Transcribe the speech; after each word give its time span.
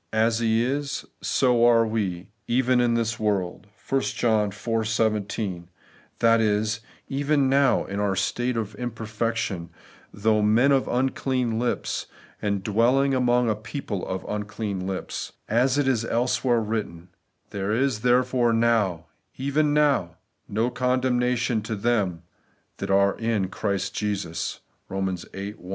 'As 0.27 0.39
He 0.39 0.65
is, 0.65 1.05
so 1.21 1.63
are 1.63 1.85
we 1.85 2.29
(even) 2.47 2.81
in 2.81 2.95
this 2.95 3.19
world' 3.19 3.67
(1 3.87 4.01
John 4.01 4.47
iv. 4.51 4.87
17), 4.87 5.69
that 6.17 6.41
is, 6.41 6.79
even 7.07 7.47
now, 7.47 7.85
in 7.85 7.99
our 7.99 8.15
state 8.15 8.57
of 8.57 8.73
imperfection, 8.79 9.69
though 10.11 10.41
men 10.41 10.71
of 10.71 10.87
unclean 10.87 11.59
Kps, 11.59 12.07
and 12.41 12.63
though 12.63 12.71
dwelling 12.71 13.13
among 13.13 13.47
a 13.47 13.53
people 13.53 14.03
of 14.07 14.23
unclean 14.27 14.87
lips; 14.87 15.33
as 15.47 15.77
it 15.77 15.87
is 15.87 16.03
elsewhere 16.03 16.61
written,' 16.61 17.09
There 17.51 17.71
is 17.71 17.99
therefore 18.01 18.53
now 18.53 19.05
(even 19.37 19.75
tiow) 19.75 20.15
no 20.49 20.71
condemna 20.71 21.37
tion 21.37 21.61
to 21.61 21.75
them 21.75 22.23
that 22.77 22.89
are 22.89 23.15
in 23.19 23.49
Christ 23.49 23.93
Jesus' 23.93 24.61
(Eom. 24.89 25.29
viii 25.31 25.51
1). 25.53 25.69